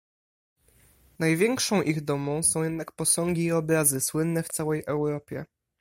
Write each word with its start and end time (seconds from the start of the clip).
"Największą 1.19 1.81
ich 1.81 2.05
dumą 2.05 2.43
są 2.43 2.63
jednak 2.63 2.91
posągi 2.91 3.43
i 3.43 3.51
obrazy, 3.51 4.01
słynne 4.01 4.43
w 4.43 4.47
całej 4.47 4.83
Europie." 4.87 5.45